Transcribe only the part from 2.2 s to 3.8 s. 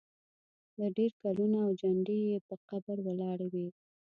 یې پر قبر ولاړې وې.